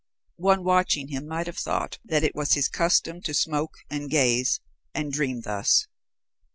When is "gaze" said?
4.09-4.59